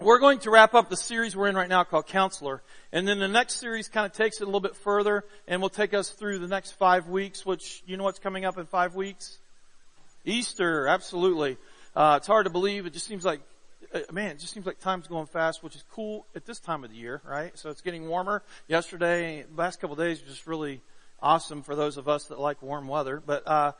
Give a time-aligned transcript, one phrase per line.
[0.00, 2.62] we're going to wrap up the series we're in right now called Counselor.
[2.92, 5.68] And then the next series kind of takes it a little bit further and will
[5.68, 8.94] take us through the next five weeks, which you know what's coming up in five
[8.94, 9.38] weeks?
[10.24, 11.56] Easter, absolutely.
[11.94, 12.86] Uh, it's hard to believe.
[12.86, 13.40] It just seems like,
[13.94, 16.82] uh, man, it just seems like time's going fast, which is cool at this time
[16.82, 17.56] of the year, right?
[17.56, 18.42] So it's getting warmer.
[18.66, 20.80] Yesterday, last couple days, just really
[21.22, 23.22] awesome for those of us that like warm weather.
[23.24, 23.72] But uh,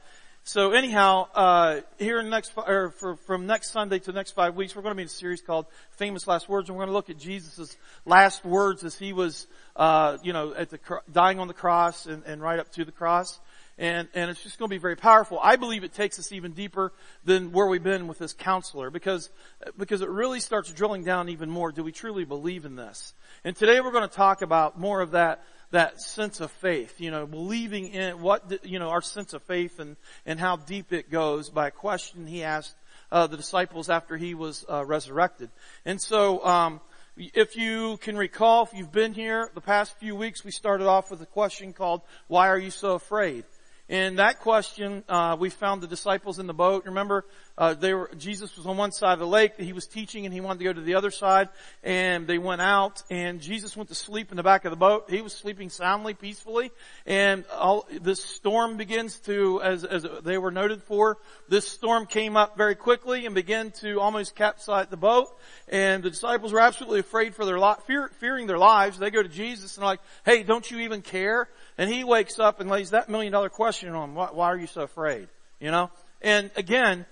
[0.47, 4.83] so anyhow, uh, here next, or for, from next Sunday to next five weeks, we're
[4.83, 7.09] going to be in a series called Famous Last Words, and we're going to look
[7.09, 10.79] at Jesus' last words as he was, uh, you know, at the
[11.11, 13.41] dying on the cross and, and right up to the cross.
[13.79, 15.41] And, and it's just going to be very powerful.
[15.43, 16.93] I believe it takes us even deeper
[17.25, 19.31] than where we've been with this counselor because,
[19.79, 21.73] because it really starts drilling down even more.
[21.73, 23.15] Do we truly believe in this?
[23.45, 25.43] And today we're going to talk about more of that
[25.75, 29.79] that sense of faith, you know, believing in what, you know, our sense of faith
[29.79, 32.75] and, and how deep it goes by a question he asked
[33.11, 35.51] uh, the disciples after he was uh, resurrected.
[35.85, 36.81] And so, um,
[37.17, 41.11] if you can recall, if you've been here the past few weeks, we started off
[41.11, 43.45] with a question called, why are you so afraid?
[43.89, 46.87] And that question, uh, we found the disciples in the boat.
[46.87, 49.53] Remember, uh, they were Jesus was on one side of the lake.
[49.59, 51.49] He was teaching, and he wanted to go to the other side.
[51.85, 55.09] And they went out, and Jesus went to sleep in the back of the boat.
[55.09, 56.73] He was sleeping soundly, peacefully.
[57.07, 62.37] And all, this storm begins to, as as they were noted for, this storm came
[62.37, 65.29] up very quickly and began to almost capsize the boat.
[65.69, 68.99] And the disciples were absolutely afraid for their life, fear, fearing their lives.
[68.99, 72.41] They go to Jesus and they're like, "Hey, don't you even care?" And he wakes
[72.41, 74.15] up and lays that million dollar question on him.
[74.17, 75.29] Why, why are you so afraid?
[75.61, 75.91] You know?
[76.21, 77.07] And again,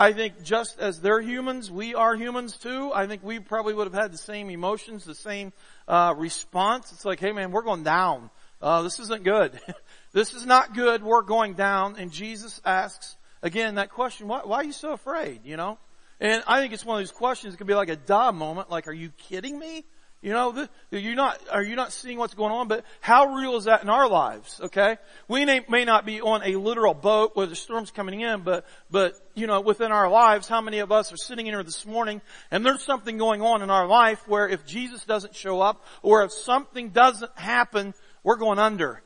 [0.00, 2.92] I think just as they're humans, we are humans too.
[2.94, 5.52] I think we probably would have had the same emotions, the same
[5.88, 6.92] uh, response.
[6.92, 8.30] It's like, hey man, we're going down.
[8.62, 9.58] Uh, this isn't good.
[10.12, 11.02] this is not good.
[11.02, 11.96] We're going down.
[11.98, 15.40] And Jesus asks again that question: Why, why are you so afraid?
[15.44, 15.78] You know.
[16.20, 17.54] And I think it's one of those questions.
[17.54, 19.84] It could be like a duh moment, like, "Are you kidding me?"
[20.20, 22.66] You know, you're not, are you not seeing what's going on?
[22.66, 24.60] But how real is that in our lives?
[24.60, 24.96] Okay?
[25.28, 28.66] We may, may not be on a literal boat where the storm's coming in, but,
[28.90, 31.86] but, you know, within our lives, how many of us are sitting in here this
[31.86, 32.20] morning
[32.50, 36.24] and there's something going on in our life where if Jesus doesn't show up or
[36.24, 37.94] if something doesn't happen,
[38.24, 39.02] we're going under.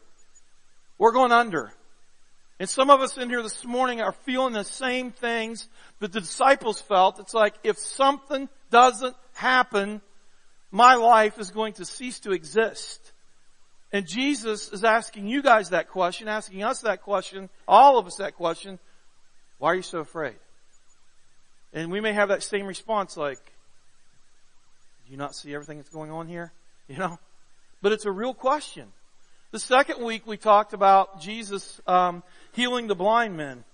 [0.97, 1.75] We're going under.
[2.59, 6.21] And some of us in here this morning are feeling the same things that the
[6.21, 7.19] disciples felt.
[7.19, 10.01] It's like if something doesn't happen,
[10.73, 13.13] my life is going to cease to exist.
[13.93, 18.17] And Jesus is asking you guys that question, asking us that question, all of us
[18.17, 18.79] that question.
[19.59, 20.35] Why are you so afraid?
[21.75, 23.39] And we may have that same response like,
[25.07, 26.53] do you not see everything that's going on here?
[26.89, 27.19] You know?
[27.81, 28.89] But it's a real question.
[29.53, 32.23] The second week we talked about Jesus um,
[32.53, 33.65] healing the blind men.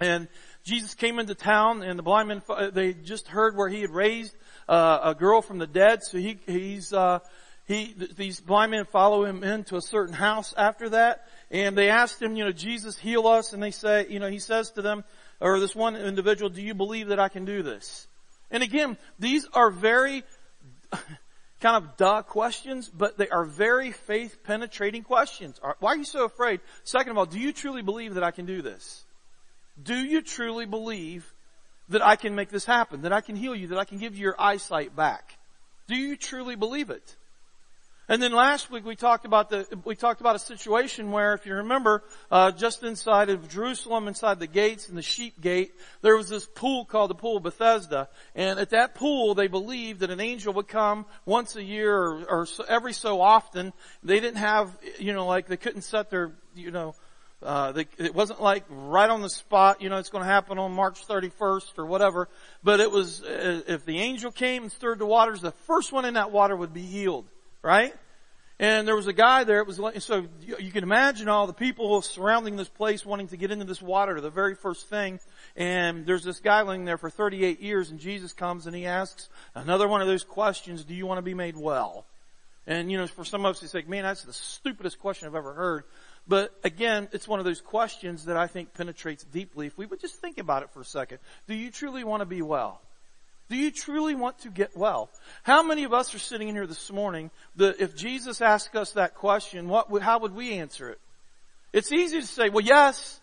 [0.00, 0.28] And
[0.64, 2.42] Jesus came into town and the blind men,
[2.72, 4.34] they just heard where he had raised
[4.72, 6.02] uh, a girl from the dead.
[6.02, 7.18] So he, he's, uh,
[7.66, 11.28] he, these blind men follow him into a certain house after that.
[11.50, 13.52] And they asked him, you know, Jesus heal us.
[13.52, 15.04] And they say, you know, he says to them,
[15.40, 18.08] or this one individual, do you believe that I can do this?
[18.50, 20.24] And again, these are very
[21.60, 25.60] kind of duh questions, but they are very faith penetrating questions.
[25.80, 26.60] Why are you so afraid?
[26.84, 29.04] Second of all, do you truly believe that I can do this?
[29.82, 31.31] Do you truly believe
[31.92, 34.14] that I can make this happen, that I can heal you, that I can give
[34.14, 35.38] you your eyesight back?
[35.86, 37.16] Do you truly believe it?
[38.08, 41.46] And then last week we talked about the we talked about a situation where, if
[41.46, 45.72] you remember, uh, just inside of Jerusalem, inside the gates and the sheep gate,
[46.02, 48.08] there was this pool called the pool of Bethesda.
[48.34, 52.24] And at that pool, they believed that an angel would come once a year or,
[52.24, 53.72] or so, every so often.
[54.02, 56.94] They didn't have, you know, like they couldn't set their, you know,
[57.44, 60.58] uh, they, it wasn't like right on the spot, you know, it's going to happen
[60.58, 62.28] on March 31st or whatever.
[62.62, 66.04] But it was, uh, if the angel came and stirred the waters, the first one
[66.04, 67.26] in that water would be healed,
[67.62, 67.94] right?
[68.58, 69.58] And there was a guy there.
[69.58, 73.28] It was like, so you, you can imagine all the people surrounding this place wanting
[73.28, 75.18] to get into this water, the very first thing.
[75.56, 79.28] And there's this guy laying there for 38 years, and Jesus comes and he asks
[79.54, 82.06] another one of those questions: Do you want to be made well?
[82.66, 85.34] And you know, for some of us, it's like, man, that's the stupidest question I've
[85.34, 85.84] ever heard.
[86.26, 89.66] But again, it's one of those questions that I think penetrates deeply.
[89.66, 91.18] If we would just think about it for a second.
[91.48, 92.80] Do you truly want to be well?
[93.48, 95.10] Do you truly want to get well?
[95.42, 98.92] How many of us are sitting in here this morning that if Jesus asked us
[98.92, 101.00] that question, what, how would we answer it?
[101.72, 103.20] It's easy to say, well, yes.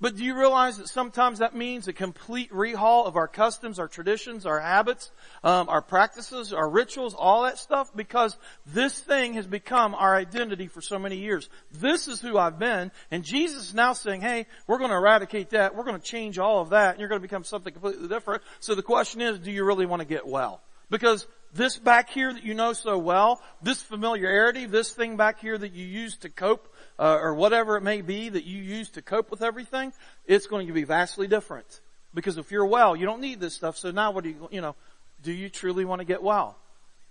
[0.00, 3.88] But do you realize that sometimes that means a complete rehaul of our customs, our
[3.88, 5.10] traditions, our habits,
[5.44, 7.94] um, our practices, our rituals, all that stuff?
[7.94, 11.50] Because this thing has become our identity for so many years.
[11.70, 15.50] This is who I've been, and Jesus is now saying, "Hey, we're going to eradicate
[15.50, 15.74] that.
[15.74, 18.42] We're going to change all of that, and you're going to become something completely different."
[18.60, 20.62] So the question is, do you really want to get well?
[20.88, 25.58] Because this back here that you know so well, this familiarity, this thing back here
[25.58, 29.00] that you use to cope, uh, or whatever it may be that you use to
[29.00, 29.92] cope with everything,
[30.26, 31.80] it's going to be vastly different.
[32.12, 33.78] Because if you're well, you don't need this stuff.
[33.78, 34.76] So now what do you, you know,
[35.22, 36.58] do you truly want to get well?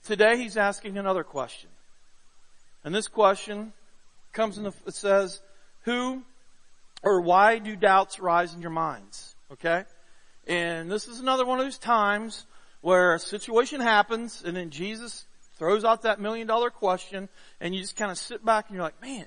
[0.04, 1.72] Today he's asking another question.
[2.84, 3.74] And this question
[4.32, 5.42] comes in the, it says,
[5.82, 6.22] who
[7.02, 9.36] or why do doubts rise in your minds?
[9.52, 9.86] Okay?
[10.46, 12.46] And this is another one of those times
[12.82, 15.26] where a situation happens and then Jesus
[15.58, 17.28] throws out that million dollar question
[17.60, 19.26] and you just kind of sit back and you're like, man,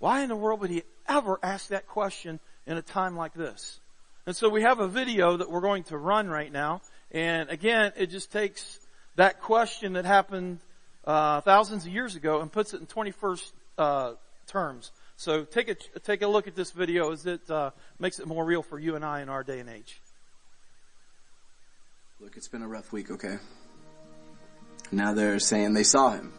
[0.00, 3.78] why in the world would he ever ask that question in a time like this?
[4.26, 6.80] And so we have a video that we're going to run right now.
[7.12, 8.80] And again, it just takes
[9.16, 10.58] that question that happened
[11.04, 14.12] uh, thousands of years ago and puts it in 21st uh,
[14.46, 14.90] terms.
[15.16, 18.42] So take a take a look at this video as it uh, makes it more
[18.42, 20.00] real for you and I in our day and age.
[22.20, 23.36] Look, it's been a rough week, okay?
[24.92, 26.32] Now they're saying they saw him.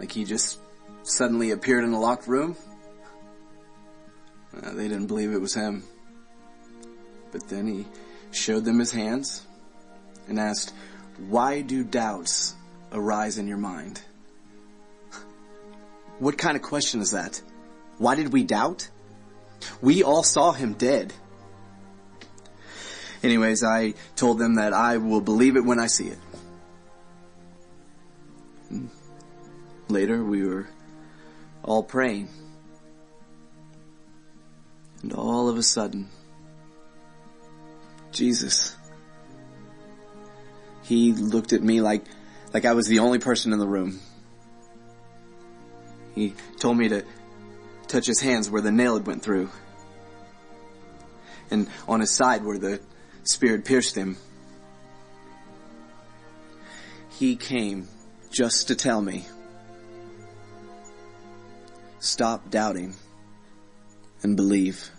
[0.00, 0.58] Like he just
[1.04, 2.56] suddenly appeared in a locked room.
[4.56, 5.82] Uh, they didn't believe it was him.
[7.30, 7.86] But then he
[8.30, 9.46] showed them his hands
[10.28, 10.72] and asked,
[11.28, 12.54] why do doubts
[12.92, 14.00] arise in your mind?
[16.18, 17.40] What kind of question is that?
[17.98, 18.88] Why did we doubt?
[19.80, 21.12] We all saw him dead.
[23.22, 26.18] Anyways, I told them that I will believe it when I see it.
[29.88, 30.68] Later, we were
[31.62, 32.28] all praying.
[35.02, 36.08] And all of a sudden,
[38.12, 38.76] Jesus,
[40.82, 42.04] he looked at me like,
[42.54, 44.00] like I was the only person in the room.
[46.14, 47.04] He told me to
[47.88, 49.50] touch his hands where the nail had went through.
[51.50, 52.80] And on his side where the
[53.24, 54.16] spear had pierced him.
[57.18, 57.88] He came
[58.30, 59.26] just to tell me,
[62.00, 62.94] stop doubting
[64.22, 64.90] and believe.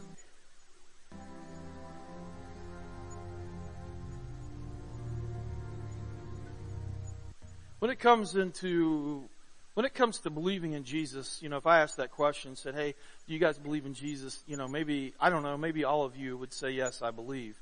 [7.80, 9.28] When it comes into
[9.74, 12.76] when it comes to believing in Jesus, you know, if I asked that question, said,
[12.76, 12.94] "Hey,
[13.28, 16.16] do you guys believe in Jesus?" You know, maybe I don't know, maybe all of
[16.16, 17.60] you would say, "Yes, I believe."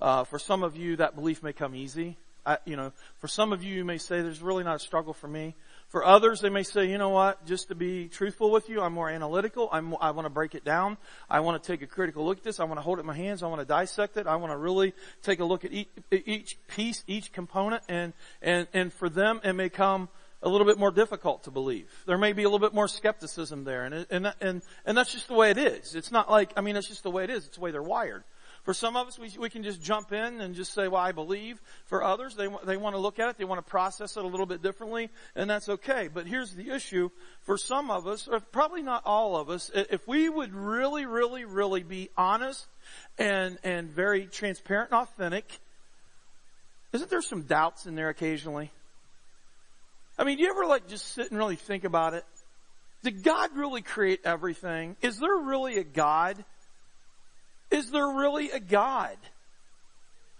[0.00, 2.18] Uh, for some of you, that belief may come easy.
[2.44, 5.14] I, you know, for some of you, you may say, "There's really not a struggle
[5.14, 5.54] for me."
[5.92, 7.44] For others, they may say, "You know what?
[7.44, 9.68] Just to be truthful with you, I'm more analytical.
[9.70, 10.96] I'm, I want to break it down.
[11.28, 12.60] I want to take a critical look at this.
[12.60, 13.42] I want to hold it in my hands.
[13.42, 14.26] I want to dissect it.
[14.26, 18.68] I want to really take a look at each, each piece, each component." And and
[18.72, 20.08] and for them, it may come
[20.42, 21.90] a little bit more difficult to believe.
[22.06, 25.28] There may be a little bit more skepticism there, and and and and that's just
[25.28, 25.94] the way it is.
[25.94, 27.46] It's not like I mean, it's just the way it is.
[27.46, 28.24] It's the way they're wired.
[28.64, 31.10] For some of us, we, we can just jump in and just say, well, I
[31.10, 31.60] believe.
[31.86, 34.26] For others, they, they want to look at it, they want to process it a
[34.26, 36.08] little bit differently, and that's okay.
[36.12, 37.10] But here's the issue.
[37.42, 41.44] For some of us, or probably not all of us, if we would really, really,
[41.44, 42.66] really be honest
[43.18, 45.58] and, and very transparent and authentic,
[46.92, 48.70] isn't there some doubts in there occasionally?
[50.16, 52.24] I mean, do you ever like just sit and really think about it?
[53.02, 54.96] Did God really create everything?
[55.02, 56.44] Is there really a God?
[57.72, 59.16] Is there really a God?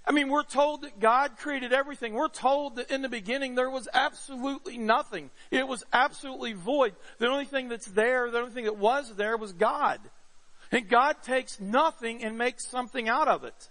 [0.05, 2.15] I mean, we're told that God created everything.
[2.15, 5.31] We're told that in the beginning there was absolutely nothing.
[5.51, 6.95] It was absolutely void.
[7.19, 10.01] The only thing that's there, the only thing that was there was God.
[10.73, 13.69] And God takes nothing and makes something out of it.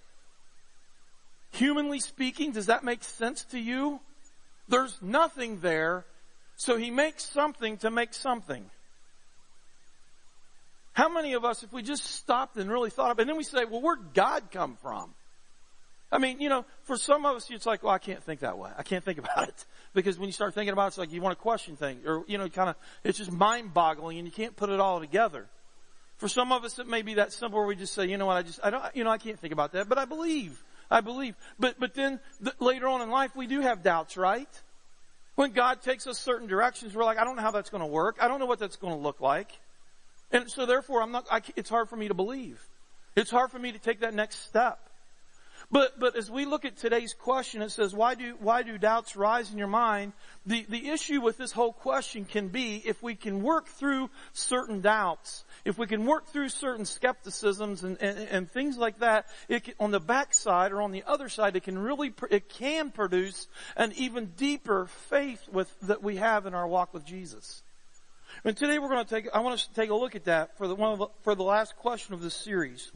[1.51, 3.99] Humanly speaking, does that make sense to you?
[4.69, 6.05] There's nothing there,
[6.55, 8.69] so He makes something to make something.
[10.93, 13.37] How many of us, if we just stopped and really thought about it, and then
[13.37, 15.13] we say, well, where'd God come from?
[16.11, 18.57] I mean, you know, for some of us, it's like, well, I can't think that
[18.57, 18.69] way.
[18.77, 19.65] I can't think about it.
[19.93, 22.05] Because when you start thinking about it, it's like you want to question things.
[22.05, 24.99] Or, you know, kind of, it's just mind boggling and you can't put it all
[24.99, 25.47] together.
[26.17, 28.27] For some of us, it may be that simple where we just say, you know
[28.27, 30.61] what, I just, I don't, you know, I can't think about that, but I believe.
[30.91, 31.35] I believe.
[31.57, 34.49] But, but then the, later on in life, we do have doubts, right?
[35.35, 37.87] When God takes us certain directions, we're like, I don't know how that's going to
[37.87, 38.17] work.
[38.19, 39.49] I don't know what that's going to look like.
[40.31, 42.61] And so therefore I'm not, I, it's hard for me to believe.
[43.15, 44.79] It's hard for me to take that next step.
[45.71, 49.15] But, but as we look at today's question, it says, why do, why do doubts
[49.15, 50.11] rise in your mind?
[50.45, 54.81] The, the issue with this whole question can be if we can work through certain
[54.81, 59.63] doubts, if we can work through certain skepticisms and, and, and things like that, it
[59.63, 63.47] can, on the backside or on the other side, it can really, it can produce
[63.77, 67.63] an even deeper faith with, that we have in our walk with Jesus.
[68.43, 70.57] And today we're going to take, I want us to take a look at that
[70.57, 72.91] for the one the, for the last question of this series.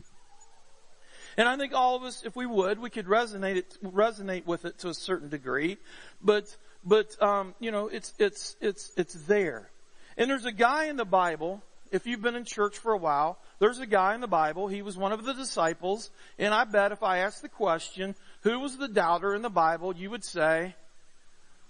[1.38, 4.66] And I think all of us, if we would, we could resonate it, resonate with
[4.66, 5.78] it to a certain degree.
[6.22, 9.70] But, but, um, you know, it's, it's, it's, it's there.
[10.18, 11.62] And there's a guy in the Bible,
[11.92, 14.82] if you've been in church for a while, there's a guy in the Bible, he
[14.82, 16.10] was one of the disciples,
[16.40, 19.96] and I bet if I asked the question, who was the doubter in the Bible,
[19.96, 20.76] you would say,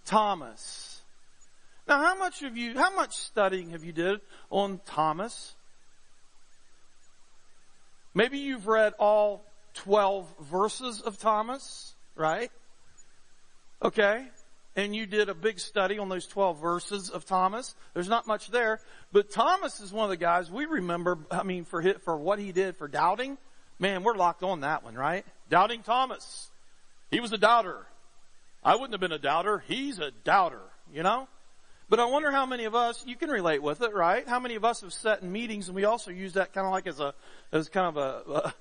[0.06, 0.95] Thomas.
[1.88, 5.54] Now how much of you, how much studying have you did on Thomas?
[8.14, 9.44] Maybe you've read all
[9.76, 12.50] 12 verses of Thomas, right?
[13.82, 14.26] Okay.
[14.78, 17.76] And you did a big study on those 12 verses of Thomas.
[17.94, 18.80] There's not much there,
[19.12, 22.40] but Thomas is one of the guys we remember, I mean, for hit, for what
[22.40, 23.38] he did for doubting.
[23.80, 25.26] Man, we're locked on that one, right?
[25.50, 26.50] Doubting Thomas.
[27.12, 27.86] He was a doubter.
[28.64, 29.64] I wouldn't have been a doubter.
[29.68, 30.62] He's a doubter,
[30.94, 31.28] you know?
[31.88, 34.28] But I wonder how many of us, you can relate with it, right?
[34.28, 36.74] How many of us have sat in meetings and we also use that kind of
[36.74, 37.14] like as a,
[37.52, 38.54] as kind of a,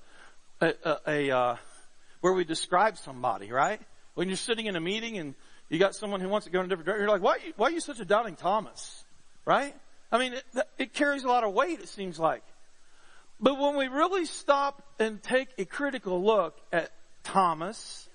[0.61, 1.55] a, a, a uh,
[2.21, 3.81] where we describe somebody, right?
[4.13, 5.33] When you're sitting in a meeting and
[5.69, 7.67] you got someone who wants to go in a different direction, you're like, why, why
[7.67, 9.03] are you such a doubting Thomas?
[9.43, 9.75] Right?
[10.11, 10.43] I mean, it,
[10.77, 12.43] it carries a lot of weight, it seems like.
[13.39, 16.91] But when we really stop and take a critical look at
[17.23, 18.07] Thomas,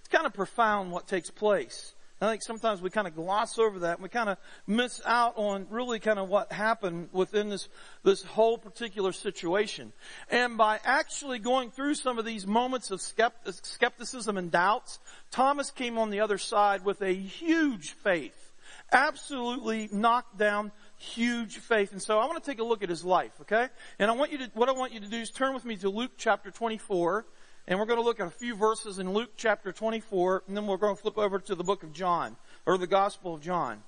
[0.00, 1.94] it's kind of profound what takes place.
[2.18, 5.34] I think sometimes we kind of gloss over that and we kind of miss out
[5.36, 7.68] on really kind of what happened within this,
[8.04, 9.92] this whole particular situation.
[10.30, 14.98] And by actually going through some of these moments of skepticism and doubts,
[15.30, 18.54] Thomas came on the other side with a huge faith.
[18.92, 21.92] Absolutely knocked down huge faith.
[21.92, 23.68] And so I want to take a look at his life, okay?
[23.98, 25.76] And I want you to, what I want you to do is turn with me
[25.78, 27.26] to Luke chapter 24.
[27.68, 30.68] And we're going to look at a few verses in Luke chapter 24, and then
[30.68, 33.82] we're going to flip over to the book of John, or the Gospel of John.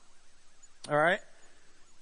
[0.90, 1.20] Alright?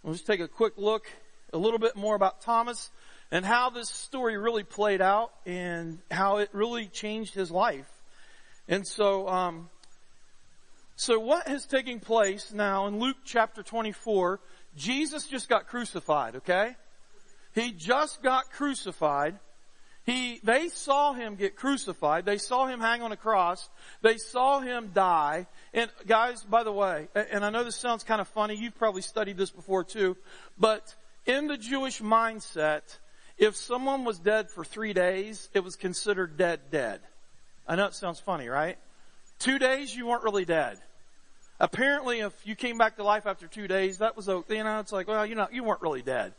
[0.02, 1.06] We'll just take a quick look,
[1.52, 2.90] a little bit more about Thomas,
[3.30, 7.90] and how this story really played out, and how it really changed his life.
[8.68, 9.68] And so, um,
[10.96, 14.40] so what has taken place now in Luke chapter 24,
[14.78, 16.74] Jesus just got crucified, okay?
[17.54, 19.38] He just got crucified.
[20.06, 22.24] He, they saw him get crucified.
[22.24, 23.68] They saw him hang on a cross.
[24.02, 25.46] They saw him die.
[25.74, 28.54] And guys, by the way, and I know this sounds kind of funny.
[28.54, 30.16] You've probably studied this before too,
[30.56, 30.94] but
[31.26, 32.82] in the Jewish mindset,
[33.36, 37.00] if someone was dead for three days, it was considered dead dead.
[37.66, 38.78] I know it sounds funny, right?
[39.40, 40.78] Two days, you weren't really dead.
[41.58, 44.92] Apparently, if you came back to life after two days, that was, you know, it's
[44.92, 46.34] like, well, you know, you weren't really dead.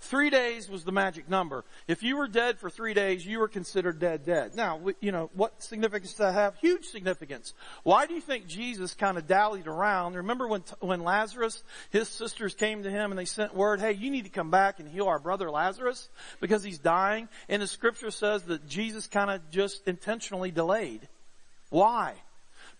[0.00, 1.62] Three days was the magic number.
[1.86, 4.56] If you were dead for three days, you were considered dead dead.
[4.56, 6.56] Now, you know, what significance does that have?
[6.56, 7.52] Huge significance.
[7.82, 10.14] Why do you think Jesus kind of dallied around?
[10.14, 14.10] Remember when, when Lazarus, his sisters came to him and they sent word, hey, you
[14.10, 16.08] need to come back and heal our brother Lazarus
[16.40, 17.28] because he's dying?
[17.50, 21.08] And the scripture says that Jesus kind of just intentionally delayed.
[21.68, 22.14] Why?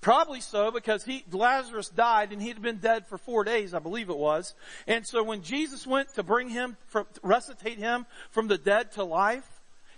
[0.01, 4.09] Probably so because he, Lazarus died and he'd been dead for four days, I believe
[4.09, 4.55] it was.
[4.87, 9.05] And so when Jesus went to bring him, from, resuscitate him from the dead to
[9.05, 9.47] life,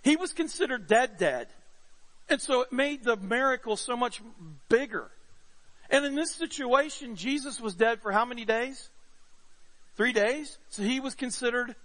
[0.03, 1.49] he was considered dead dead.
[2.29, 4.21] And so it made the miracle so much
[4.69, 5.11] bigger.
[5.89, 8.91] And in this situation, Jesus was dead for how many days?
[9.97, 10.59] Three days?
[10.71, 11.77] So he was considered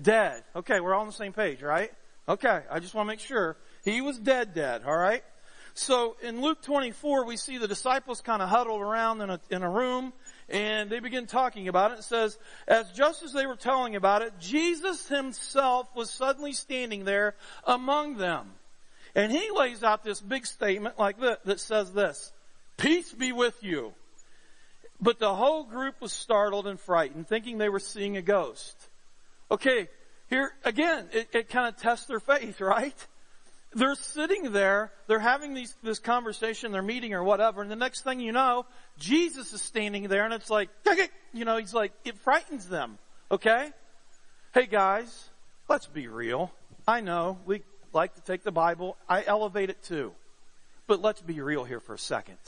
[0.00, 0.44] dead.
[0.54, 1.90] Okay, we're all on the same page, right?
[2.28, 3.56] Okay, I just want to make sure.
[3.84, 5.24] He was dead dead, alright?
[5.74, 9.62] So in Luke 24, we see the disciples kind of huddled around in a, in
[9.62, 10.12] a room
[10.48, 12.00] and they begin talking about it.
[12.00, 12.38] It says,
[12.68, 18.18] as just as they were telling about it, Jesus himself was suddenly standing there among
[18.18, 18.50] them.
[19.14, 22.32] And he lays out this big statement like this, that says this,
[22.76, 23.94] peace be with you.
[25.00, 28.76] But the whole group was startled and frightened, thinking they were seeing a ghost.
[29.50, 29.88] Okay,
[30.28, 33.06] here again, it, it kind of tests their faith, right?
[33.74, 38.02] They're sitting there, they're having these, this conversation, they're meeting or whatever, and the next
[38.02, 38.66] thing you know,
[38.98, 40.68] Jesus is standing there and it's like,
[41.32, 42.98] you know, he's like, it frightens them.
[43.30, 43.70] Okay?
[44.54, 45.30] Hey guys,
[45.68, 46.52] let's be real.
[46.86, 47.62] I know we
[47.92, 50.12] like to take the Bible, I elevate it too.
[50.86, 52.38] But let's be real here for a second.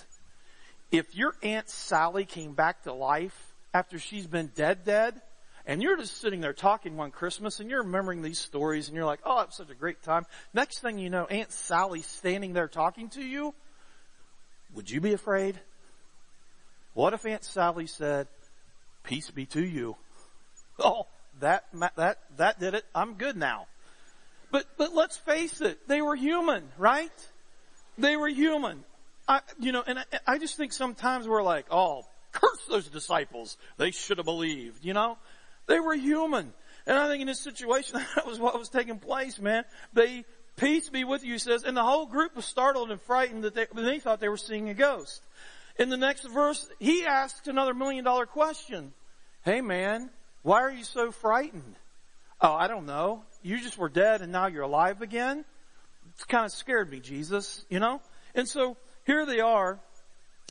[0.90, 5.20] If your Aunt Sally came back to life after she's been dead dead,
[5.66, 9.06] and you're just sitting there talking one Christmas and you're remembering these stories and you're
[9.06, 10.26] like, oh, that was such a great time.
[10.52, 13.54] Next thing you know, Aunt Sally's standing there talking to you.
[14.74, 15.58] Would you be afraid?
[16.92, 18.28] What if Aunt Sally said,
[19.04, 19.96] peace be to you?
[20.76, 21.06] Oh,
[21.38, 22.84] that, that, that did it.
[22.96, 23.68] I'm good now.
[24.50, 25.86] But, but let's face it.
[25.86, 27.12] They were human, right?
[27.96, 28.82] They were human.
[29.28, 32.02] I, you know, and I, I just think sometimes we're like, oh,
[32.32, 33.56] curse those disciples.
[33.78, 35.16] They should have believed, you know?
[35.66, 36.52] They were human.
[36.86, 39.64] And I think in this situation, that was what was taking place, man.
[39.92, 40.24] They
[40.56, 43.66] peace be with you, says, and the whole group was startled and frightened that they,
[43.74, 45.22] they thought they were seeing a ghost.
[45.76, 48.92] In the next verse, he asks another million dollar question.
[49.42, 50.10] Hey man,
[50.42, 51.74] why are you so frightened?
[52.40, 53.24] Oh, I don't know.
[53.42, 55.44] You just were dead and now you're alive again?
[56.14, 58.00] It's kind of scared me, Jesus, you know?
[58.34, 59.80] And so here they are.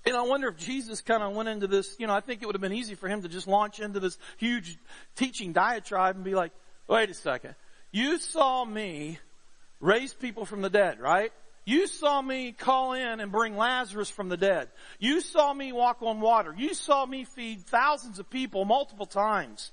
[0.05, 2.45] And I wonder if Jesus kind of went into this, you know, I think it
[2.45, 4.77] would have been easy for him to just launch into this huge
[5.15, 6.51] teaching diatribe and be like,
[6.87, 7.55] wait a second.
[7.91, 9.19] You saw me
[9.79, 11.31] raise people from the dead, right?
[11.65, 14.67] You saw me call in and bring Lazarus from the dead.
[14.99, 16.53] You saw me walk on water.
[16.57, 19.71] You saw me feed thousands of people multiple times.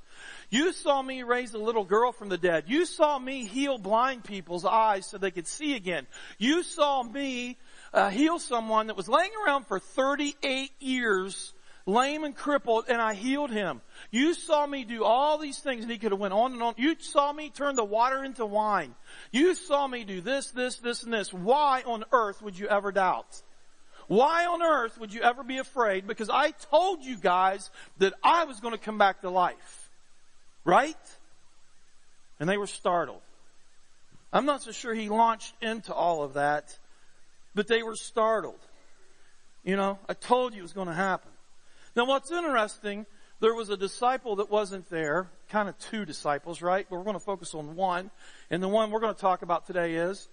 [0.50, 2.64] You saw me raise a little girl from the dead.
[2.68, 6.06] You saw me heal blind people's eyes so they could see again.
[6.38, 7.58] You saw me
[7.92, 11.52] uh, heal someone that was laying around for 38 years,
[11.86, 13.80] lame and crippled, and I healed him.
[14.10, 16.74] You saw me do all these things, and he could have went on and on.
[16.76, 18.94] You saw me turn the water into wine.
[19.32, 21.32] You saw me do this, this, this, and this.
[21.32, 23.42] Why on earth would you ever doubt?
[24.06, 26.06] Why on earth would you ever be afraid?
[26.06, 29.90] Because I told you guys that I was going to come back to life.
[30.64, 30.96] Right?
[32.40, 33.20] And they were startled.
[34.32, 36.76] I'm not so sure he launched into all of that,
[37.54, 38.60] but they were startled.
[39.64, 41.30] You know, I told you it was going to happen.
[41.94, 43.06] Now what's interesting,
[43.40, 46.86] there was a disciple that wasn't there, kind of two disciples, right?
[46.88, 48.10] But we're going to focus on one.
[48.50, 50.28] And the one we're going to talk about today is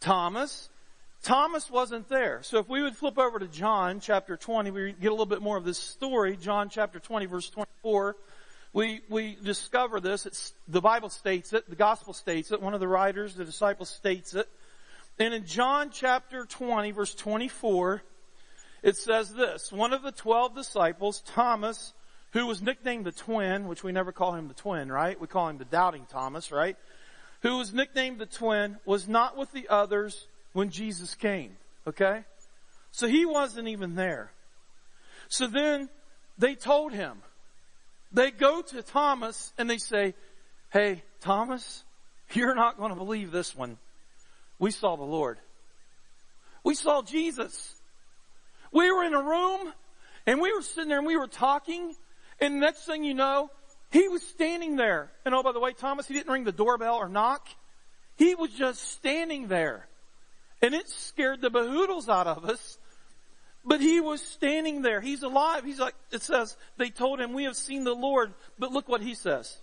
[0.00, 0.70] Thomas.
[1.22, 2.40] Thomas wasn't there.
[2.42, 5.42] So if we would flip over to John chapter 20, we get a little bit
[5.42, 6.36] more of this story.
[6.36, 8.16] John chapter 20 verse 24
[8.76, 10.26] we, we discover this.
[10.26, 11.66] It's, the Bible states it.
[11.66, 12.60] The gospel states it.
[12.60, 14.46] One of the writers, the disciple states it.
[15.18, 18.02] And in John chapter 20 verse 24,
[18.82, 21.92] it says this, one of the twelve disciples, Thomas,
[22.32, 25.18] who was nicknamed the twin, which we never call him the twin, right?
[25.20, 26.76] We call him the doubting Thomas, right?
[27.42, 31.56] Who was nicknamed the twin, was not with the others when Jesus came.
[31.86, 32.24] Okay?
[32.92, 34.30] So he wasn't even there.
[35.28, 35.88] So then
[36.38, 37.22] they told him,
[38.12, 40.14] they go to Thomas and they say,
[40.72, 41.84] Hey, Thomas,
[42.32, 43.78] you're not going to believe this one.
[44.58, 45.38] We saw the Lord.
[46.64, 47.74] We saw Jesus.
[48.72, 49.72] We were in a room
[50.26, 51.94] and we were sitting there and we were talking
[52.40, 53.50] and next thing you know,
[53.90, 55.10] he was standing there.
[55.24, 57.46] And oh, by the way, Thomas, he didn't ring the doorbell or knock.
[58.16, 59.86] He was just standing there.
[60.60, 62.78] And it scared the behoodles out of us
[63.66, 65.00] but he was standing there.
[65.00, 65.64] He's alive.
[65.64, 68.32] He's like, it says, they told him, we have seen the Lord.
[68.58, 69.58] But look what he says.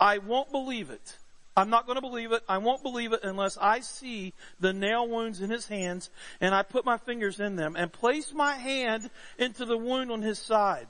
[0.00, 1.16] I won't believe it.
[1.56, 2.42] I'm not going to believe it.
[2.48, 6.62] I won't believe it unless I see the nail wounds in his hands and I
[6.62, 10.86] put my fingers in them and place my hand into the wound on his side.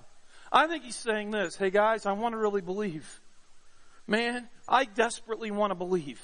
[0.51, 1.57] I think he's saying this.
[1.57, 3.21] Hey guys, I want to really believe.
[4.09, 6.21] Man, I desperately want to believe.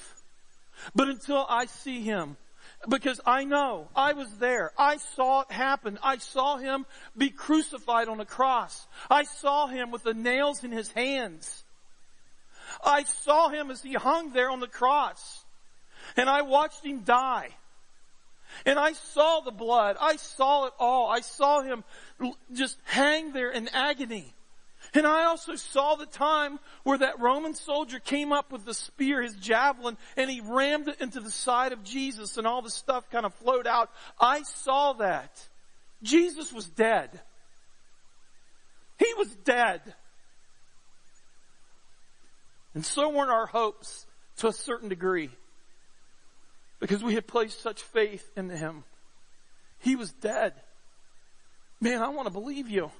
[0.93, 2.35] But until I see him,
[2.89, 4.71] because I know I was there.
[4.77, 5.99] I saw it happen.
[6.03, 6.85] I saw him
[7.17, 8.87] be crucified on a cross.
[9.09, 11.62] I saw him with the nails in his hands.
[12.83, 15.43] I saw him as he hung there on the cross.
[16.15, 17.49] And I watched him die.
[18.65, 19.97] And I saw the blood.
[19.99, 21.09] I saw it all.
[21.09, 21.83] I saw him
[22.53, 24.33] just hang there in agony.
[24.93, 29.21] And I also saw the time where that Roman soldier came up with the spear,
[29.23, 33.09] his javelin, and he rammed it into the side of Jesus and all the stuff
[33.09, 33.89] kind of flowed out.
[34.19, 35.47] I saw that.
[36.03, 37.21] Jesus was dead.
[38.99, 39.81] He was dead.
[42.73, 44.05] And so weren't our hopes
[44.37, 45.29] to a certain degree.
[46.79, 48.83] Because we had placed such faith in him.
[49.79, 50.53] He was dead.
[51.79, 52.91] Man, I want to believe you.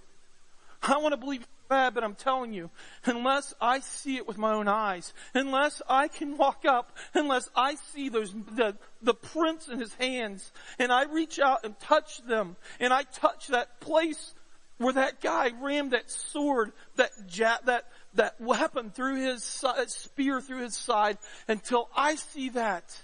[0.82, 2.70] I want to believe bad, but I'm telling you,
[3.06, 7.76] unless I see it with my own eyes, unless I can walk up, unless I
[7.76, 12.58] see those, the, the prints in his hands, and I reach out and touch them,
[12.80, 14.34] and I touch that place
[14.78, 20.62] where that guy rammed that sword, that ja- that, that weapon through his spear through
[20.62, 23.02] his side, until I see that,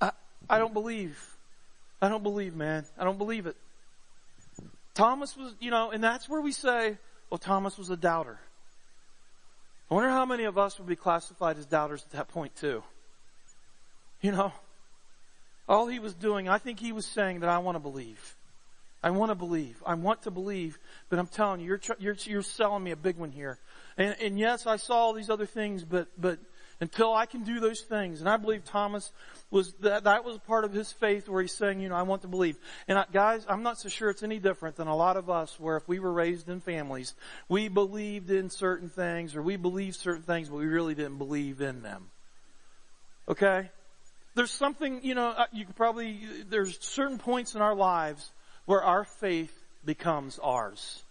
[0.00, 0.10] I,
[0.48, 1.18] I don't believe.
[2.02, 2.84] I don't believe, man.
[2.98, 3.56] I don't believe it.
[4.94, 6.98] Thomas was, you know, and that's where we say,
[7.30, 8.38] well, Thomas was a doubter.
[9.90, 12.82] I wonder how many of us would be classified as doubters at that point too.
[14.20, 14.52] You know,
[15.68, 18.36] all he was doing, I think he was saying that I want to believe.
[19.02, 19.82] I want to believe.
[19.86, 23.16] I want to believe, but I'm telling you, you're, you're, you're selling me a big
[23.16, 23.58] one here.
[23.96, 26.38] And, and yes, I saw all these other things, but, but
[26.80, 28.20] until I can do those things.
[28.20, 29.12] And I believe Thomas
[29.50, 32.22] was that that was part of his faith where he's saying, you know, I want
[32.22, 32.56] to believe.
[32.88, 35.58] And I, guys, I'm not so sure it's any different than a lot of us
[35.60, 37.14] where if we were raised in families,
[37.48, 41.60] we believed in certain things or we believed certain things, but we really didn't believe
[41.60, 42.10] in them.
[43.28, 43.70] Okay?
[44.34, 48.30] There's something, you know, uh, you could probably, there's certain points in our lives
[48.70, 49.52] where our faith
[49.84, 51.02] becomes ours.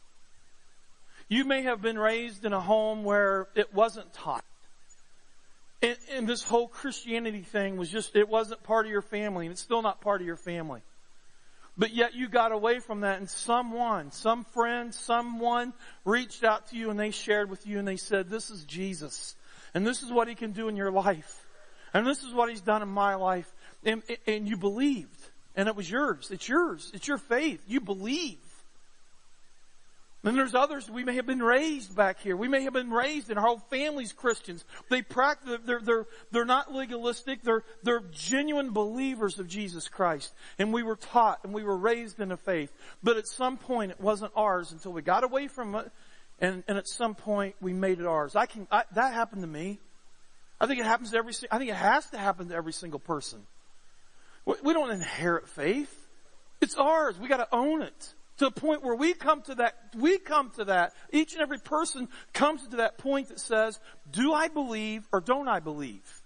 [1.27, 4.45] You may have been raised in a home where it wasn't taught.
[5.81, 9.51] And, and, this whole Christianity thing was just, it wasn't part of your family and
[9.51, 10.79] it's still not part of your family.
[11.77, 15.73] But yet you got away from that and someone, some friend, someone
[16.05, 19.35] reached out to you and they shared with you and they said, this is Jesus.
[19.73, 21.45] And this is what he can do in your life.
[21.93, 23.51] And this is what he's done in my life.
[23.83, 25.18] And, and you believed.
[25.55, 26.29] And it was yours.
[26.31, 26.91] It's yours.
[26.93, 27.61] It's your faith.
[27.67, 28.37] You believe.
[30.21, 32.35] Then there's others, we may have been raised back here.
[32.35, 34.65] We may have been raised and our whole family's Christians.
[34.89, 37.41] They practice, they're, they're, they're not legalistic.
[37.41, 40.33] They're, they're genuine believers of Jesus Christ.
[40.57, 42.69] And we were taught and we were raised in a faith.
[43.01, 45.89] But at some point it wasn't ours until we got away from it.
[46.41, 48.35] And, and at some point we made it ours.
[48.35, 49.79] I can, I, that happened to me.
[50.59, 52.99] I think it happens to every, I think it has to happen to every single
[52.99, 53.39] person.
[54.63, 55.95] We don't inherit faith.
[56.61, 57.17] It's ours.
[57.19, 60.65] We gotta own it to a point where we come to that, we come to
[60.65, 63.79] that, each and every person comes to that point that says,
[64.11, 66.21] do I believe or don't I believe?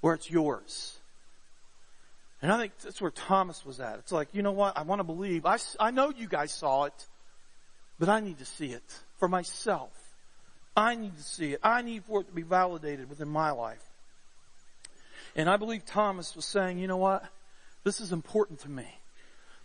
[0.00, 0.96] Where it's yours.
[2.40, 3.98] And I think that's where Thomas was at.
[3.98, 4.78] It's like, you know what?
[4.78, 5.46] I want to believe.
[5.46, 7.06] I, I know you guys saw it,
[7.98, 9.90] but I need to see it for myself.
[10.76, 11.60] I need to see it.
[11.62, 13.82] I need for it to be validated within my life.
[15.36, 17.24] And I believe Thomas was saying, you know what?
[17.82, 18.86] This is important to me.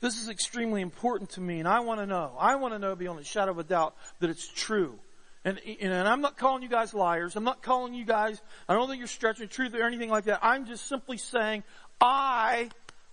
[0.02, 2.34] This is extremely important to me and I want to know.
[2.40, 4.98] I want to know beyond a shadow of a doubt that it's true.
[5.46, 7.36] And, and I'm not calling you guys liars.
[7.36, 10.40] I'm not calling you guys, I don't think you're stretching truth or anything like that.
[10.42, 11.64] I'm just simply saying,
[12.02, 12.70] I,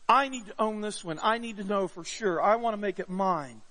[0.08, 1.18] I need to own this one.
[1.22, 2.40] I need to know for sure.
[2.40, 3.62] I want to make it mine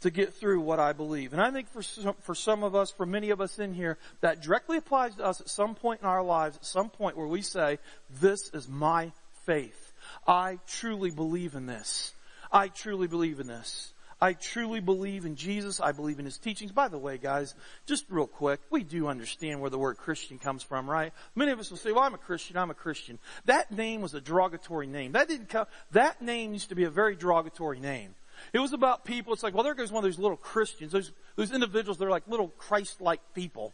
[0.00, 1.32] to get through what I believe.
[1.32, 3.98] And I think for some, for some of us, for many of us in here,
[4.20, 7.26] that directly applies to us at some point in our lives, at some point where
[7.26, 7.78] we say,
[8.20, 9.12] this is my
[9.44, 9.92] faith.
[10.26, 12.12] I truly believe in this.
[12.52, 13.92] I truly believe in this.
[14.20, 15.78] I truly believe in Jesus.
[15.78, 16.72] I believe in His teachings.
[16.72, 17.54] By the way, guys,
[17.84, 21.12] just real quick, we do understand where the word Christian comes from, right?
[21.34, 23.18] Many of us will say, well, I'm a Christian, I'm a Christian.
[23.44, 25.12] That name was a derogatory name.
[25.12, 28.14] That didn't come, that name used to be a very derogatory name.
[28.52, 31.12] It was about people, it's like, well, there goes one of those little Christians, those,
[31.36, 33.72] those individuals, they're like little Christ-like people.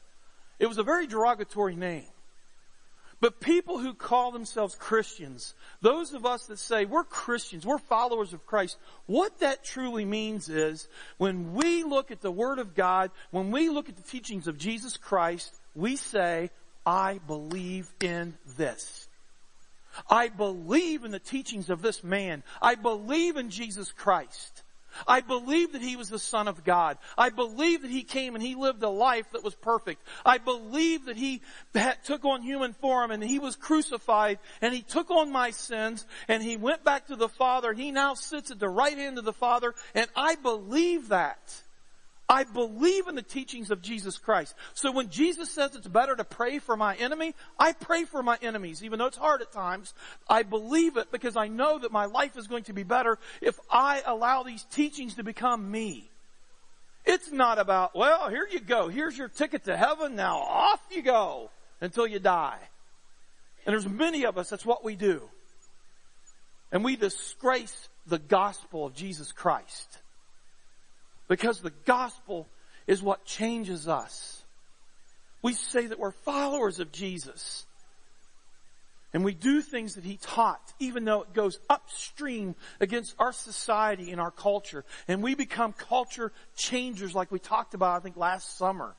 [0.59, 2.07] It was a very derogatory name.
[3.20, 8.33] But people who call themselves Christians, those of us that say we're Christians, we're followers
[8.33, 13.12] of Christ, what that truly means is when we look at the Word of God,
[13.31, 16.51] when we look at the teachings of Jesus Christ, we say,
[16.85, 19.07] I believe in this.
[20.09, 22.42] I believe in the teachings of this man.
[22.61, 24.62] I believe in Jesus Christ.
[25.09, 26.98] I believe that he was the son of God.
[27.16, 30.02] I believe that he came and he lived a life that was perfect.
[30.24, 31.40] I believe that he
[32.05, 36.42] took on human form and he was crucified and he took on my sins and
[36.42, 37.72] he went back to the Father.
[37.72, 41.62] He now sits at the right hand of the Father and I believe that.
[42.32, 44.54] I believe in the teachings of Jesus Christ.
[44.72, 48.38] So when Jesus says it's better to pray for my enemy, I pray for my
[48.40, 49.92] enemies, even though it's hard at times.
[50.30, 53.60] I believe it because I know that my life is going to be better if
[53.70, 56.10] I allow these teachings to become me.
[57.04, 58.88] It's not about, well, here you go.
[58.88, 60.16] Here's your ticket to heaven.
[60.16, 61.50] Now off you go
[61.82, 62.60] until you die.
[63.66, 65.28] And there's many of us, that's what we do.
[66.72, 69.98] And we disgrace the gospel of Jesus Christ.
[71.32, 72.46] Because the gospel
[72.86, 74.44] is what changes us.
[75.40, 77.64] We say that we're followers of Jesus.
[79.14, 84.12] And we do things that he taught, even though it goes upstream against our society
[84.12, 84.84] and our culture.
[85.08, 88.94] And we become culture changers like we talked about, I think, last summer.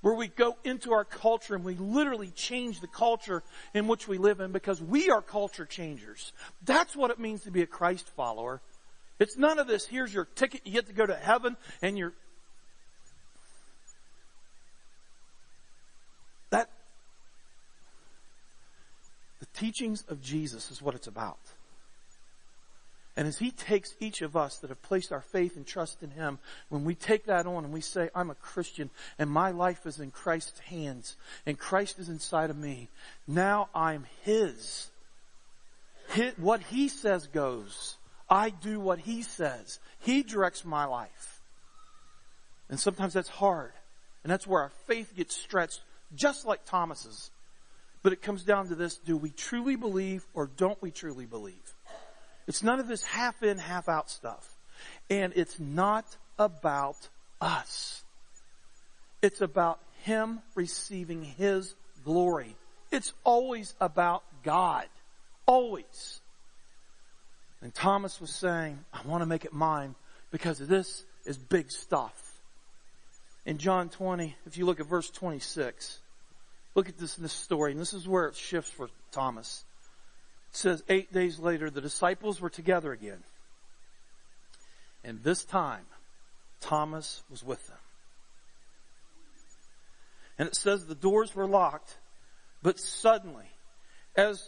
[0.00, 3.42] Where we go into our culture and we literally change the culture
[3.74, 6.32] in which we live in because we are culture changers.
[6.64, 8.62] That's what it means to be a Christ follower.
[9.18, 12.14] It's none of this, here's your ticket, you get to go to heaven, and you're,
[16.50, 16.70] that,
[19.40, 21.38] the teachings of Jesus is what it's about.
[23.16, 26.10] And as He takes each of us that have placed our faith and trust in
[26.10, 29.86] Him, when we take that on and we say, I'm a Christian and my life
[29.86, 32.88] is in Christ's hands and Christ is inside of me,
[33.26, 34.92] now I'm His.
[36.10, 37.97] His what He says goes.
[38.28, 39.78] I do what He says.
[40.00, 41.40] He directs my life.
[42.68, 43.72] And sometimes that's hard.
[44.22, 45.80] And that's where our faith gets stretched,
[46.14, 47.30] just like Thomas's.
[48.02, 51.74] But it comes down to this, do we truly believe or don't we truly believe?
[52.46, 54.56] It's none of this half in, half out stuff.
[55.10, 57.08] And it's not about
[57.40, 58.02] us.
[59.22, 62.56] It's about Him receiving His glory
[62.90, 64.86] It's always about God.
[65.46, 66.20] Always.
[67.62, 69.94] And Thomas was saying, I want to make it mine
[70.30, 72.14] because this is big stuff.
[73.44, 76.00] In John 20, if you look at verse 26,
[76.74, 79.64] look at this in this story, and this is where it shifts for Thomas.
[80.52, 83.22] It says, eight days later, the disciples were together again.
[85.02, 85.86] And this time,
[86.60, 87.76] Thomas was with them.
[90.38, 91.96] And it says the doors were locked,
[92.62, 93.46] but suddenly,
[94.14, 94.42] as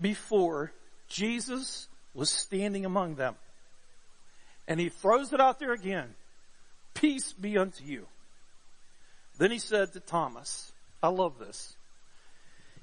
[0.00, 0.72] before,
[1.08, 3.34] Jesus was standing among them.
[4.68, 6.14] And he throws it out there again.
[6.94, 8.06] Peace be unto you.
[9.38, 10.72] Then he said to Thomas,
[11.02, 11.74] I love this.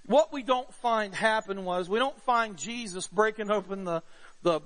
[0.08, 4.02] What we don't find happen was we don't find Jesus breaking open the,
[4.42, 4.60] the,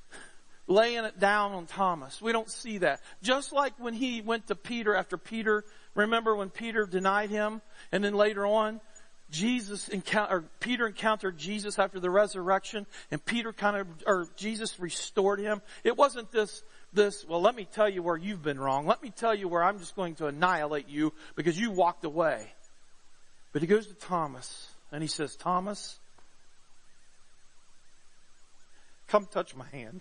[0.68, 2.22] laying it down on Thomas.
[2.22, 3.00] We don't see that.
[3.22, 5.64] Just like when he went to Peter after Peter,
[5.96, 8.80] remember when Peter denied him and then later on,
[9.30, 15.38] Jesus encounter, Peter encountered Jesus after the resurrection and Peter kind of, or Jesus restored
[15.38, 15.62] him.
[15.84, 16.62] It wasn't this,
[16.92, 18.86] this, well let me tell you where you've been wrong.
[18.86, 22.52] Let me tell you where I'm just going to annihilate you because you walked away.
[23.52, 25.98] But he goes to Thomas and he says, Thomas,
[29.08, 30.00] come touch my hand.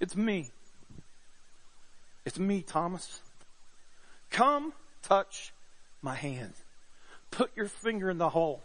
[0.00, 0.50] It's me.
[2.24, 3.20] It's me, Thomas.
[4.30, 5.52] Come touch
[6.02, 6.54] my hand.
[7.32, 8.62] Put your finger in the hole.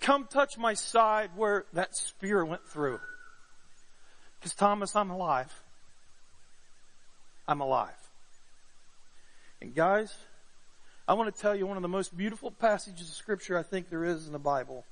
[0.00, 3.00] Come touch my side where that spear went through.
[4.38, 5.52] Because Thomas, I'm alive.
[7.48, 7.96] I'm alive.
[9.60, 10.14] And guys,
[11.08, 13.88] I want to tell you one of the most beautiful passages of scripture I think
[13.88, 14.84] there is in the Bible.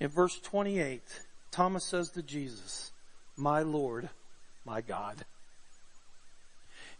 [0.00, 1.02] In verse 28,
[1.50, 2.90] Thomas says to Jesus,
[3.36, 4.08] my Lord,
[4.64, 5.24] my God.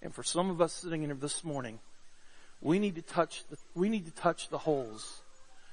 [0.02, 1.80] And for some of us sitting in here this morning,
[2.60, 5.20] we need to touch the, we need to touch the holes.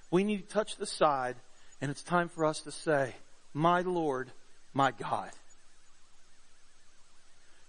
[0.09, 1.35] We need to touch the side
[1.81, 3.15] and it's time for us to say,
[3.53, 4.31] my Lord,
[4.73, 5.31] my God.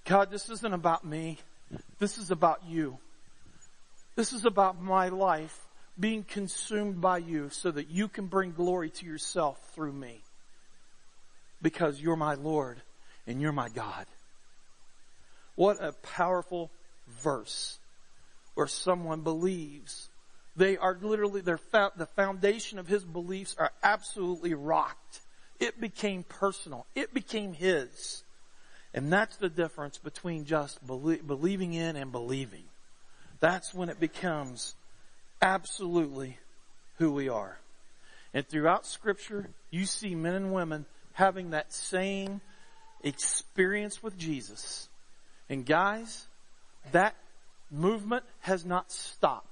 [0.05, 1.39] God, this isn't about me.
[1.99, 2.99] This is about you.
[4.15, 5.59] This is about my life
[5.99, 10.21] being consumed by you so that you can bring glory to yourself through me
[11.63, 12.83] because you're my Lord
[13.27, 14.07] and you're my God.
[15.55, 16.71] What a powerful
[17.23, 17.79] verse
[18.55, 20.09] where someone believes
[20.55, 21.59] they are literally their
[21.97, 25.21] the foundation of his beliefs are absolutely rocked.
[25.59, 26.87] It became personal.
[26.95, 28.23] It became his.
[28.93, 32.65] And that's the difference between just believing in and believing.
[33.41, 34.75] That's when it becomes
[35.41, 36.39] absolutely
[36.99, 37.59] who we are.
[38.35, 40.85] And throughout scripture, you see men and women
[41.15, 42.43] having that same
[43.03, 44.89] experience with Jesus.
[45.49, 46.27] And guys,
[46.93, 47.15] that
[47.73, 49.49] movement has not stopped.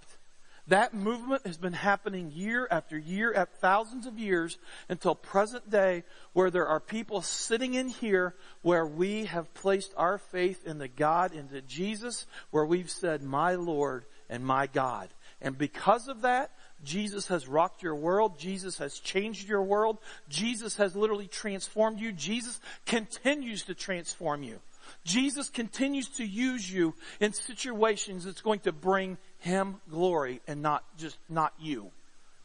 [0.67, 4.57] That movement has been happening year after year at thousands of years
[4.89, 10.19] until present day where there are people sitting in here where we have placed our
[10.19, 15.09] faith in the God, into Jesus, where we've said, my Lord and my God.
[15.41, 16.53] And because of that,
[16.85, 18.39] Jesus has rocked your world.
[18.39, 19.99] Jesus has changed your world.
[20.29, 22.13] Jesus has literally transformed you.
[22.13, 24.61] Jesus continues to transform you.
[25.05, 30.85] Jesus continues to use you in situations that's going to bring Him glory and not
[30.99, 31.91] just, not you,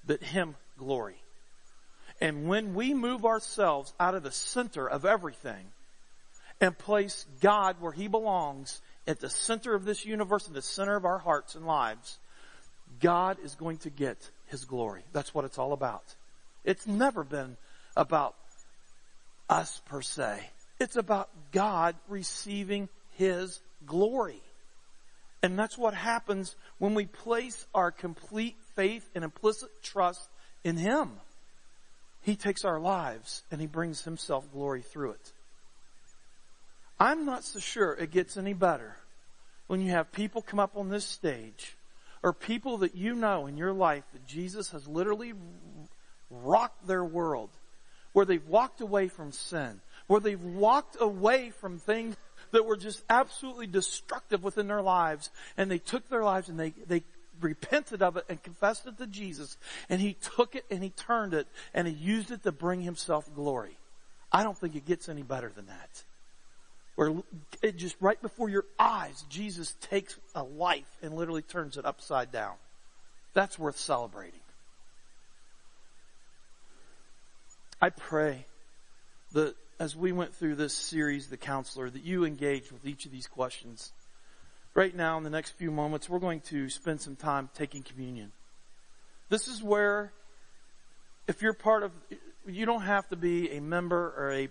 [0.05, 1.15] but Him glory.
[2.21, 5.65] And when we move ourselves out of the center of everything
[6.61, 10.95] and place God where He belongs at the center of this universe, in the center
[10.95, 12.17] of our hearts and lives,
[13.01, 15.03] God is going to get His glory.
[15.11, 16.03] That's what it's all about.
[16.63, 17.57] It's never been
[17.95, 18.35] about
[19.49, 20.39] us per se.
[20.79, 24.41] It's about God receiving His glory.
[25.41, 30.27] And that's what happens when we place our complete faith and implicit trust
[30.63, 31.11] in Him.
[32.21, 35.31] He takes our lives and He brings Himself glory through it.
[36.99, 38.95] I'm not so sure it gets any better
[39.67, 41.75] when you have people come up on this stage
[42.23, 45.33] or people that you know in your life that Jesus has literally
[46.29, 47.49] rocked their world,
[48.13, 52.15] where they've walked away from sin, where they've walked away from things
[52.51, 56.73] that were just absolutely destructive within their lives, and they took their lives and they,
[56.87, 57.03] they
[57.41, 59.57] repented of it and confessed it to Jesus,
[59.89, 63.33] and He took it and He turned it and He used it to bring Himself
[63.35, 63.77] glory.
[64.31, 66.03] I don't think it gets any better than that
[66.95, 67.13] where
[67.61, 72.31] it just right before your eyes, Jesus takes a life and literally turns it upside
[72.31, 72.55] down.
[73.33, 74.39] That's worth celebrating.
[77.81, 78.45] I pray
[79.33, 83.11] that as we went through this series, The Counselor, that you engaged with each of
[83.11, 83.91] these questions.
[84.75, 88.31] right now in the next few moments, we're going to spend some time taking communion.
[89.29, 90.11] This is where,
[91.27, 91.91] if you're part of,
[92.45, 94.49] you don't have to be a member or a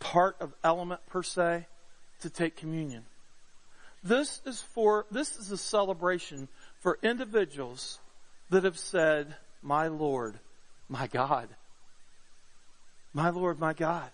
[0.00, 1.66] part of element per se
[2.20, 3.04] to take communion.
[4.02, 6.48] This is for, this is a celebration
[6.80, 7.98] for individuals
[8.50, 10.38] that have said, my Lord,
[10.88, 11.48] my God.
[13.12, 14.10] My Lord, my God.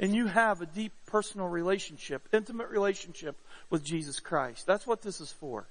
[0.00, 3.36] And you have a deep personal relationship, intimate relationship
[3.68, 4.66] with Jesus Christ.
[4.66, 5.66] That's what this is for.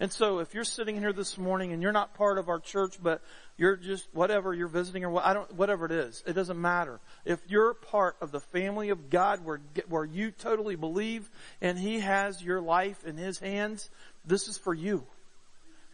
[0.00, 2.98] And so if you're sitting here this morning and you're not part of our church,
[3.02, 3.22] but
[3.56, 6.98] you're just whatever, you're visiting or what, I don't, whatever it is, it doesn't matter.
[7.24, 11.28] If you're part of the family of God where, where you totally believe
[11.60, 13.90] and He has your life in His hands,
[14.24, 15.06] this is for you.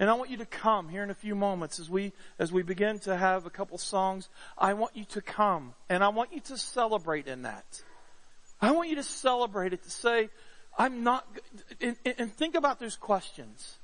[0.01, 2.63] And I want you to come here in a few moments as we, as we
[2.63, 4.29] begin to have a couple songs.
[4.57, 7.83] I want you to come and I want you to celebrate in that.
[8.61, 10.31] I want you to celebrate it to say,
[10.79, 11.27] I'm not,
[11.81, 13.79] and, and think about those questions.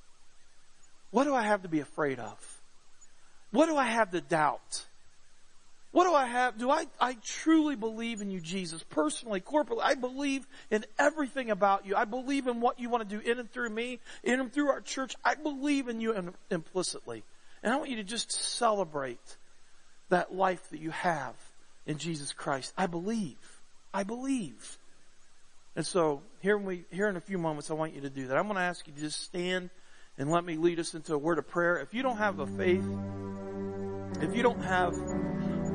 [1.11, 2.61] What do I have to be afraid of?
[3.51, 4.87] What do I have to doubt?
[5.95, 6.59] What do I have?
[6.59, 9.83] Do I, I truly believe in you, Jesus, personally, corporately?
[9.85, 11.95] I believe in everything about you.
[11.95, 14.71] I believe in what you want to do in and through me, in and through
[14.71, 15.15] our church.
[15.25, 17.23] I believe in you implicitly.
[17.63, 19.37] And I want you to just celebrate
[20.09, 21.37] that life that you have
[21.87, 22.73] in Jesus Christ.
[22.77, 23.39] I believe.
[23.95, 24.79] I believe.
[25.77, 28.37] And so here we, here in a few moments, I want you to do that.
[28.37, 29.71] I'm going to ask you to just stand
[30.19, 31.77] and let me lead us into a word of prayer.
[31.77, 32.85] If you don't have a faith,
[34.21, 34.97] if you don't have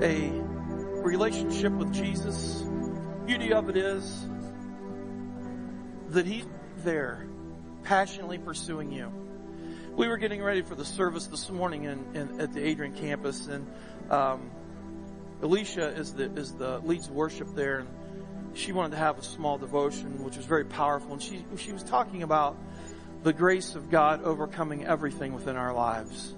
[0.02, 0.32] a
[1.02, 2.64] relationship with Jesus,
[3.26, 4.28] beauty of it is
[6.10, 6.46] that He's
[6.84, 7.28] there,
[7.84, 9.12] passionately pursuing you.
[9.96, 13.48] We were getting ready for the service this morning in, in at the Adrian campus,
[13.48, 13.68] and
[14.10, 14.50] um,
[15.42, 17.90] Alicia is the is the leads worship there, and
[18.54, 21.14] she wanted to have a small devotion, which was very powerful.
[21.14, 22.58] And she she was talking about
[23.24, 26.36] the grace of God overcoming everything within our lives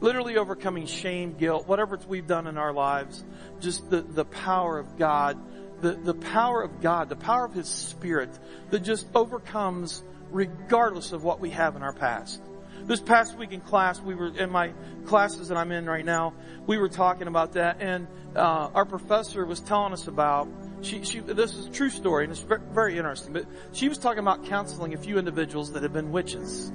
[0.00, 3.24] literally overcoming shame, guilt, whatever we've done in our lives,
[3.60, 5.38] just the, the power of God,
[5.82, 8.30] the, the power of God, the power of His Spirit
[8.70, 12.40] that just overcomes regardless of what we have in our past.
[12.84, 14.72] This past week in class, we were in my
[15.04, 16.32] classes that I'm in right now.
[16.66, 20.48] We were talking about that, and uh, our professor was telling us about.
[20.82, 23.34] She, she, this is a true story, and it's very, interesting.
[23.34, 26.72] But she was talking about counseling a few individuals that had been witches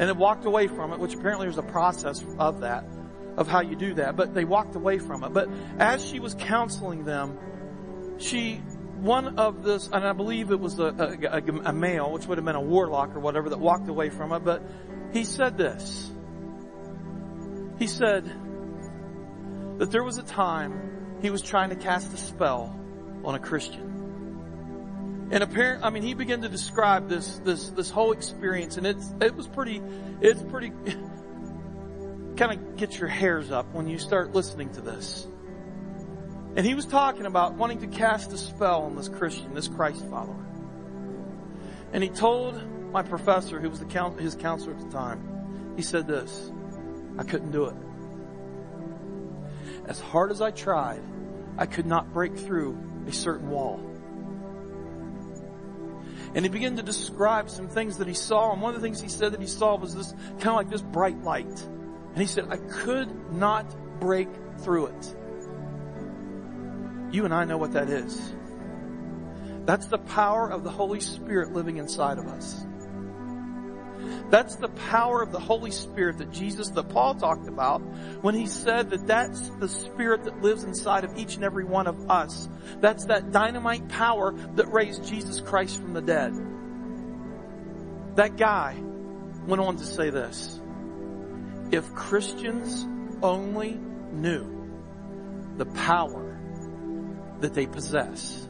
[0.00, 2.86] and had walked away from it, which apparently there's a process of that,
[3.36, 5.34] of how you do that, but they walked away from it.
[5.34, 7.38] But as she was counseling them,
[8.16, 8.62] she,
[9.02, 12.46] one of this, and I believe it was a, a, a male, which would have
[12.46, 14.62] been a warlock or whatever, that walked away from it, but
[15.12, 16.10] he said this.
[17.78, 18.24] He said
[19.80, 22.74] that there was a time he was trying to cast a spell
[23.22, 23.99] on a Christian.
[25.30, 29.14] And apparent, I mean, he began to describe this, this, this whole experience and it's,
[29.20, 29.80] it was pretty,
[30.20, 30.70] it's pretty,
[32.36, 35.26] kind of get your hairs up when you start listening to this.
[36.56, 40.04] And he was talking about wanting to cast a spell on this Christian, this Christ
[40.10, 40.44] follower.
[41.92, 46.08] And he told my professor, who was the, his counselor at the time, he said
[46.08, 46.50] this,
[47.18, 47.76] I couldn't do it.
[49.86, 51.02] As hard as I tried,
[51.56, 53.89] I could not break through a certain wall.
[56.34, 58.52] And he began to describe some things that he saw.
[58.52, 60.70] And one of the things he said that he saw was this kind of like
[60.70, 61.46] this bright light.
[61.46, 63.66] And he said, I could not
[64.00, 65.16] break through it.
[67.12, 68.32] You and I know what that is.
[69.66, 72.64] That's the power of the Holy Spirit living inside of us.
[74.30, 77.80] That's the power of the Holy Spirit that Jesus, that Paul talked about
[78.22, 81.88] when he said that that's the Spirit that lives inside of each and every one
[81.88, 82.48] of us.
[82.80, 86.32] That's that dynamite power that raised Jesus Christ from the dead.
[88.14, 88.76] That guy
[89.46, 90.60] went on to say this.
[91.72, 92.86] If Christians
[93.22, 93.80] only
[94.12, 94.60] knew
[95.56, 96.38] the power
[97.40, 98.48] that they possess,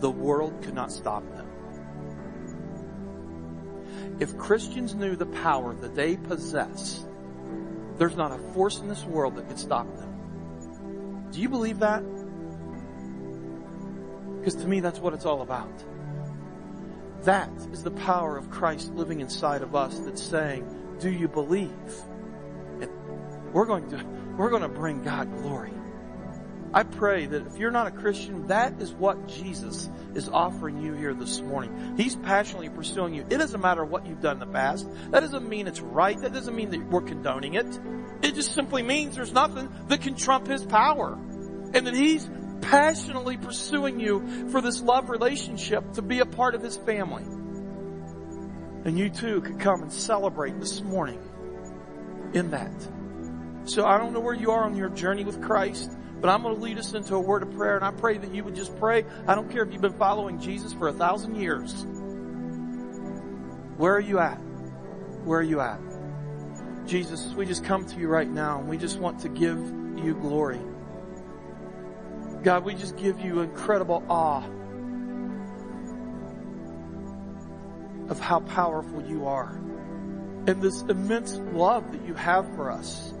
[0.00, 1.35] the world could not stop them.
[4.18, 7.04] If Christians knew the power that they possess,
[7.98, 11.28] there's not a force in this world that could stop them.
[11.32, 12.02] Do you believe that?
[14.38, 15.84] Because to me, that's what it's all about.
[17.24, 20.64] That is the power of Christ living inside of us that's saying,
[21.00, 21.70] do you believe?
[22.80, 22.88] And
[23.52, 24.02] we're going to,
[24.36, 25.72] we're going to bring God glory.
[26.76, 30.92] I pray that if you're not a Christian, that is what Jesus is offering you
[30.92, 31.94] here this morning.
[31.96, 33.22] He's passionately pursuing you.
[33.22, 34.86] It doesn't matter what you've done in the past.
[35.10, 36.20] That doesn't mean it's right.
[36.20, 37.80] That doesn't mean that we're condoning it.
[38.20, 41.14] It just simply means there's nothing that can trump His power.
[41.14, 42.28] And that He's
[42.60, 47.22] passionately pursuing you for this love relationship to be a part of His family.
[48.84, 51.22] And you too could come and celebrate this morning
[52.34, 52.86] in that.
[53.64, 55.90] So I don't know where you are on your journey with Christ,
[56.20, 58.34] but I'm going to lead us into a word of prayer and I pray that
[58.34, 59.04] you would just pray.
[59.26, 61.84] I don't care if you've been following Jesus for a thousand years.
[63.76, 64.36] Where are you at?
[65.24, 65.78] Where are you at?
[66.86, 70.16] Jesus, we just come to you right now and we just want to give you
[70.20, 70.60] glory.
[72.42, 74.44] God, we just give you incredible awe
[78.08, 79.56] of how powerful you are
[80.46, 83.12] and this immense love that you have for us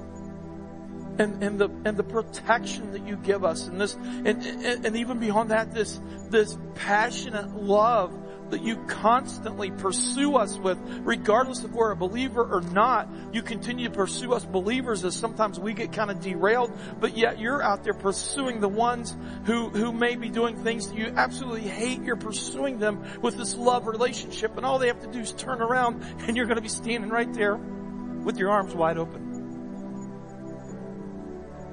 [1.18, 4.96] and, and the and the protection that you give us and this and, and, and
[4.96, 6.00] even beyond that this
[6.30, 8.12] this passionate love
[8.50, 13.08] that you constantly pursue us with, regardless if we're a believer or not.
[13.32, 17.38] You continue to pursue us believers as sometimes we get kind of derailed, but yet
[17.38, 21.62] you're out there pursuing the ones who, who may be doing things that you absolutely
[21.62, 22.02] hate.
[22.02, 25.60] You're pursuing them with this love relationship and all they have to do is turn
[25.60, 29.25] around and you're going to be standing right there with your arms wide open.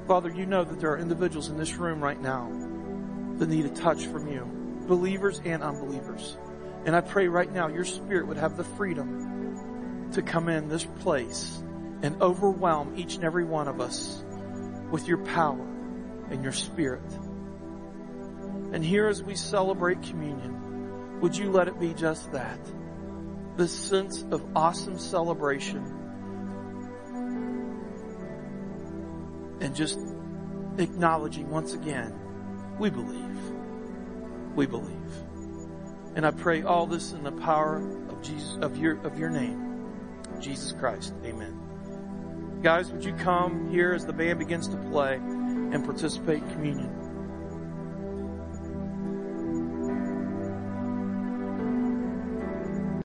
[0.08, 2.50] Father, you know that there are individuals in this room right now
[3.38, 4.46] that need a touch from you,
[4.88, 6.38] believers and unbelievers.
[6.86, 10.84] And I pray right now your spirit would have the freedom to come in this
[10.84, 11.64] place
[12.02, 14.24] and overwhelm each and every one of us
[14.92, 15.66] with your power
[16.30, 17.02] and your spirit.
[18.74, 22.60] And here as we celebrate communion, would you let it be just that?
[23.56, 26.03] The sense of awesome celebration
[29.60, 30.00] and just
[30.78, 32.14] acknowledging once again,
[32.80, 33.38] we believe.
[34.56, 34.98] We believe.
[36.16, 37.78] And I pray all this in the power
[38.10, 39.90] of Jesus, of your, of your name,
[40.40, 41.14] Jesus Christ.
[41.24, 42.60] Amen.
[42.62, 47.03] Guys, would you come here as the band begins to play and participate in communion?